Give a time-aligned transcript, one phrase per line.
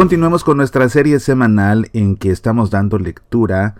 [0.00, 3.74] Continuemos con nuestra serie semanal en que estamos dando lectura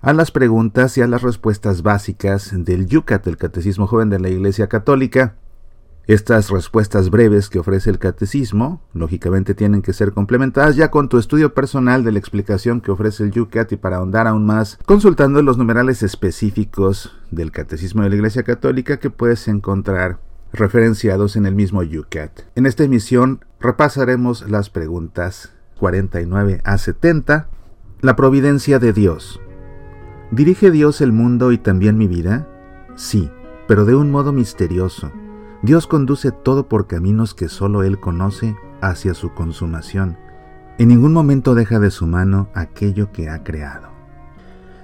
[0.00, 4.30] a las preguntas y a las respuestas básicas del Yucat, el Catecismo Joven de la
[4.30, 5.36] Iglesia Católica.
[6.08, 11.18] Estas respuestas breves que ofrece el catecismo, lógicamente tienen que ser complementadas ya con tu
[11.18, 15.40] estudio personal de la explicación que ofrece el Yucat y para ahondar aún más, consultando
[15.40, 20.18] los numerales específicos del catecismo de la Iglesia Católica que puedes encontrar
[20.52, 22.40] referenciados en el mismo Yucat.
[22.56, 27.48] En esta emisión repasaremos las preguntas 49 a 70.
[28.02, 29.40] La providencia de Dios.
[30.30, 32.46] ¿Dirige Dios el mundo y también mi vida?
[32.94, 33.30] Sí,
[33.66, 35.10] pero de un modo misterioso
[35.62, 40.16] Dios conduce todo por caminos que solo Él conoce hacia su consumación.
[40.78, 43.88] En ningún momento deja de su mano aquello que ha creado.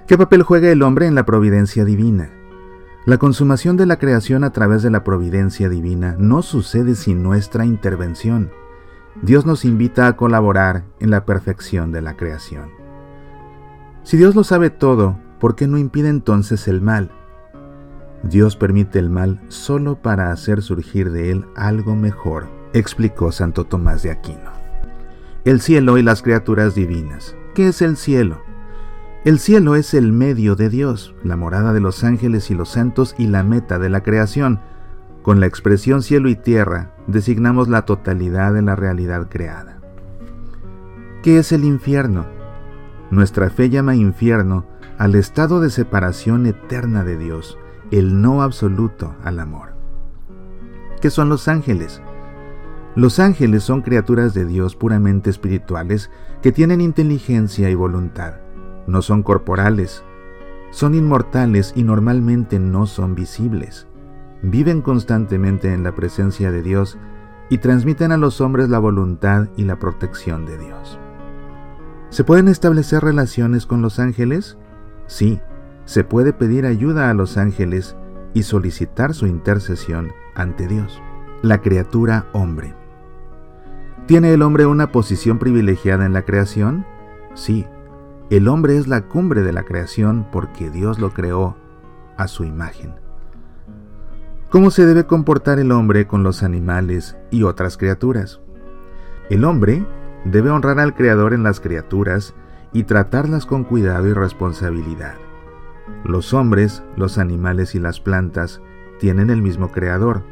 [0.05, 2.29] ¿Qué papel juega el hombre en la providencia divina?
[3.05, 7.65] La consumación de la creación a través de la providencia divina no sucede sin nuestra
[7.65, 8.51] intervención.
[9.23, 12.69] Dios nos invita a colaborar en la perfección de la creación.
[14.03, 17.11] Si Dios lo sabe todo, ¿por qué no impide entonces el mal?
[18.21, 24.03] Dios permite el mal solo para hacer surgir de él algo mejor, explicó Santo Tomás
[24.03, 24.51] de Aquino.
[25.45, 27.35] El cielo y las criaturas divinas.
[27.55, 28.41] ¿Qué es el cielo?
[29.25, 33.15] El cielo es el medio de Dios, la morada de los ángeles y los santos
[33.17, 34.59] y la meta de la creación.
[35.23, 39.79] Con la expresión cielo y tierra designamos la totalidad de la realidad creada.
[41.23, 42.25] ¿Qué es el infierno?
[43.09, 44.65] Nuestra fe llama infierno
[44.97, 47.57] al estado de separación eterna de Dios,
[47.91, 49.73] el no absoluto al amor.
[51.01, 52.01] ¿Qué son los ángeles?
[52.95, 56.09] Los ángeles son criaturas de Dios puramente espirituales
[56.41, 58.35] que tienen inteligencia y voluntad.
[58.87, 60.03] No son corporales,
[60.71, 63.87] son inmortales y normalmente no son visibles.
[64.41, 66.97] Viven constantemente en la presencia de Dios
[67.49, 70.99] y transmiten a los hombres la voluntad y la protección de Dios.
[72.09, 74.57] ¿Se pueden establecer relaciones con los ángeles?
[75.07, 75.39] Sí,
[75.85, 77.95] se puede pedir ayuda a los ángeles
[78.33, 81.01] y solicitar su intercesión ante Dios.
[81.41, 82.75] La criatura hombre.
[84.05, 86.85] ¿Tiene el hombre una posición privilegiada en la creación?
[87.33, 87.65] Sí,
[88.29, 91.55] el hombre es la cumbre de la creación porque Dios lo creó
[92.17, 93.06] a su imagen.
[94.49, 98.39] ¿Cómo se debe comportar el hombre con los animales y otras criaturas?
[99.29, 99.85] El hombre
[100.23, 102.33] debe honrar al Creador en las criaturas
[102.71, 105.15] y tratarlas con cuidado y responsabilidad.
[106.05, 108.61] Los hombres, los animales y las plantas
[109.01, 110.23] tienen el mismo Creador,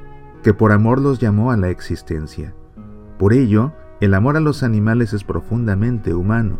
[0.43, 2.55] que por amor los llamó a la existencia.
[3.19, 6.57] Por ello, el amor a los animales es profundamente humano.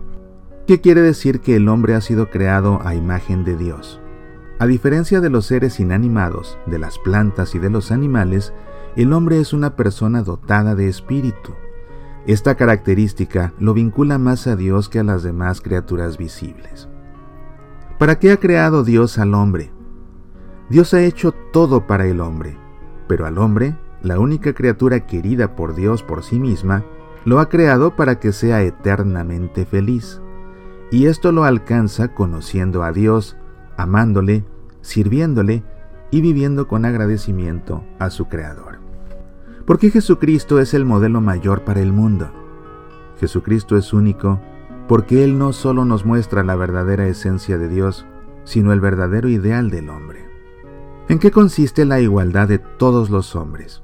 [0.67, 4.01] ¿Qué quiere decir que el hombre ha sido creado a imagen de Dios?
[4.57, 8.53] A diferencia de los seres inanimados, de las plantas y de los animales,
[8.95, 11.53] el hombre es una persona dotada de espíritu.
[12.25, 16.88] Esta característica lo vincula más a Dios que a las demás criaturas visibles.
[17.99, 19.71] ¿Para qué ha creado Dios al hombre?
[20.69, 22.57] Dios ha hecho todo para el hombre,
[23.09, 26.85] pero al hombre, la única criatura querida por Dios por sí misma,
[27.25, 30.22] lo ha creado para que sea eternamente feliz.
[30.91, 33.35] Y esto lo alcanza conociendo a Dios,
[33.77, 34.43] amándole,
[34.81, 35.63] sirviéndole
[36.11, 38.79] y viviendo con agradecimiento a su Creador.
[39.65, 42.31] Porque Jesucristo es el modelo mayor para el mundo.
[43.19, 44.39] Jesucristo es único
[44.87, 48.05] porque Él no solo nos muestra la verdadera esencia de Dios,
[48.43, 50.29] sino el verdadero ideal del hombre.
[51.09, 53.81] ¿En qué consiste la igualdad de todos los hombres?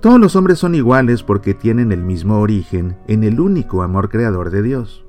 [0.00, 4.50] Todos los hombres son iguales porque tienen el mismo origen en el único amor creador
[4.50, 5.04] de Dios.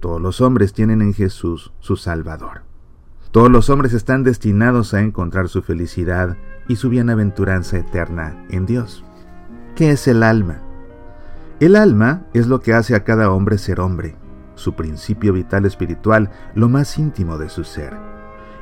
[0.00, 2.62] Todos los hombres tienen en Jesús su Salvador.
[3.32, 6.36] Todos los hombres están destinados a encontrar su felicidad
[6.68, 9.02] y su bienaventuranza eterna en Dios.
[9.74, 10.60] ¿Qué es el alma?
[11.58, 14.16] El alma es lo que hace a cada hombre ser hombre,
[14.54, 17.96] su principio vital espiritual, lo más íntimo de su ser.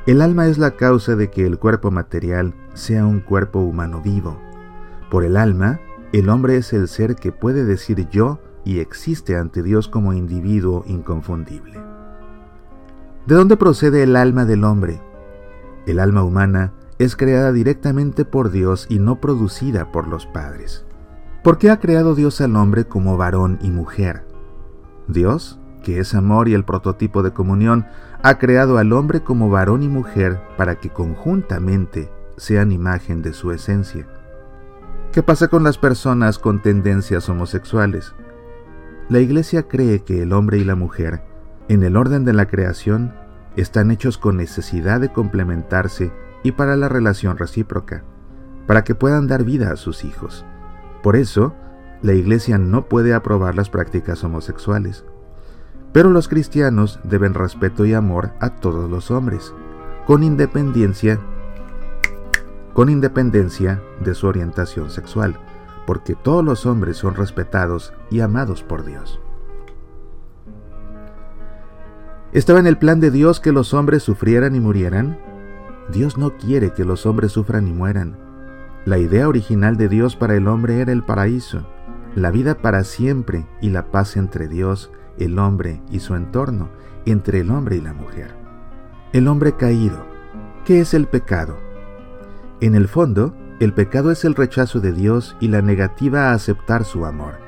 [0.05, 4.39] El alma es la causa de que el cuerpo material sea un cuerpo humano vivo.
[5.09, 5.81] Por el alma,
[6.13, 10.85] el hombre es el ser que puede decir yo y existe ante Dios como individuo
[10.87, 11.90] inconfundible.
[13.25, 15.01] ¿De dónde procede el alma del hombre?
[15.85, 20.85] El alma humana es creada directamente por Dios y no producida por los padres.
[21.43, 24.25] ¿Por qué ha creado Dios al hombre como varón y mujer?
[25.07, 27.85] Dios que es amor y el prototipo de comunión,
[28.23, 33.51] ha creado al hombre como varón y mujer para que conjuntamente sean imagen de su
[33.51, 34.07] esencia.
[35.11, 38.13] ¿Qué pasa con las personas con tendencias homosexuales?
[39.09, 41.23] La Iglesia cree que el hombre y la mujer,
[41.67, 43.13] en el orden de la creación,
[43.55, 46.11] están hechos con necesidad de complementarse
[46.43, 48.03] y para la relación recíproca,
[48.67, 50.45] para que puedan dar vida a sus hijos.
[51.03, 51.53] Por eso,
[52.01, 55.05] la Iglesia no puede aprobar las prácticas homosexuales.
[55.93, 59.53] Pero los cristianos deben respeto y amor a todos los hombres,
[60.05, 61.19] con independencia
[62.73, 65.37] con independencia de su orientación sexual,
[65.85, 69.19] porque todos los hombres son respetados y amados por Dios.
[72.33, 75.19] ¿Estaba en el plan de Dios que los hombres sufrieran y murieran?
[75.91, 78.15] Dios no quiere que los hombres sufran y mueran.
[78.85, 81.67] La idea original de Dios para el hombre era el paraíso,
[82.15, 86.69] la vida para siempre y la paz entre Dios, el hombre y su entorno,
[87.05, 88.33] entre el hombre y la mujer.
[89.11, 90.05] El hombre caído.
[90.63, 91.57] ¿Qué es el pecado?
[92.61, 96.85] En el fondo, el pecado es el rechazo de Dios y la negativa a aceptar
[96.85, 97.39] su amor.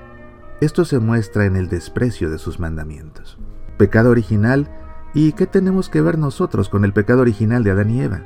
[0.59, 3.39] Esto se muestra en el desprecio de sus mandamientos.
[3.83, 4.69] Pecado original,
[5.13, 8.21] ¿y qué tenemos que ver nosotros con el pecado original de Adán y Eva?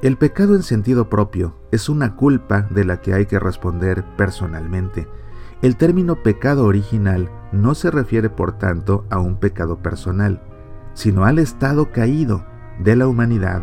[0.00, 5.08] El pecado en sentido propio es una culpa de la que hay que responder personalmente.
[5.60, 10.40] El término pecado original no se refiere por tanto a un pecado personal,
[10.94, 12.46] sino al estado caído
[12.78, 13.60] de la humanidad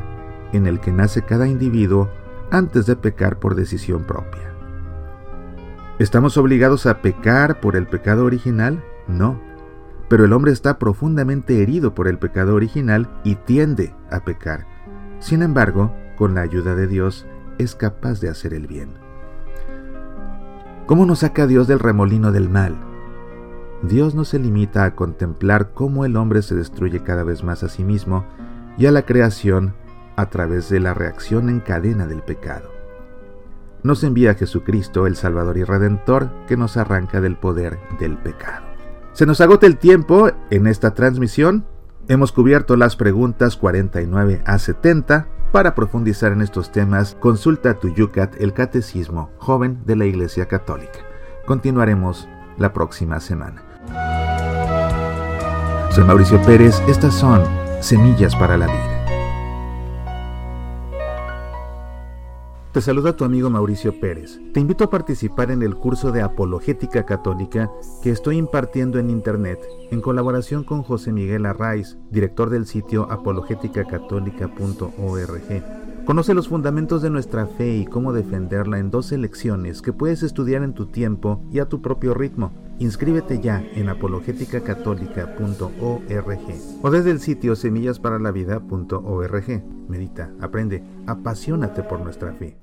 [0.51, 2.07] en el que nace cada individuo
[2.51, 4.53] antes de pecar por decisión propia.
[5.97, 8.83] ¿Estamos obligados a pecar por el pecado original?
[9.07, 9.41] No,
[10.09, 14.65] pero el hombre está profundamente herido por el pecado original y tiende a pecar.
[15.19, 17.25] Sin embargo, con la ayuda de Dios,
[17.57, 18.95] es capaz de hacer el bien.
[20.85, 22.75] ¿Cómo nos saca Dios del remolino del mal?
[23.83, 27.69] Dios no se limita a contemplar cómo el hombre se destruye cada vez más a
[27.69, 28.25] sí mismo
[28.77, 29.73] y a la creación
[30.15, 32.69] a través de la reacción en cadena del pecado.
[33.83, 38.72] Nos envía a Jesucristo, el Salvador y Redentor, que nos arranca del poder del pecado.
[39.13, 41.65] Se nos agota el tiempo en esta transmisión.
[42.07, 45.27] Hemos cubierto las preguntas 49 a 70.
[45.51, 50.99] Para profundizar en estos temas, consulta tu Yucat, el Catecismo Joven de la Iglesia Católica.
[51.45, 52.27] Continuaremos
[52.57, 53.61] la próxima semana.
[55.91, 57.43] Soy Mauricio Pérez, estas son
[57.81, 58.92] Semillas para la Vida.
[62.73, 64.39] Te saluda tu amigo Mauricio Pérez.
[64.51, 67.69] Te invito a participar en el curso de Apologética Católica
[68.01, 69.59] que estoy impartiendo en Internet
[69.91, 75.83] en colaboración con José Miguel Arraiz, director del sitio apologéticacatólica.org.
[76.05, 80.61] Conoce los fundamentos de nuestra fe y cómo defenderla en dos lecciones que puedes estudiar
[80.63, 82.51] en tu tiempo y a tu propio ritmo.
[82.79, 89.63] Inscríbete ya en apologéticacatólica.org o desde el sitio semillasparalavida.org.
[89.87, 92.51] Medita, aprende, apasionate por nuestra fe.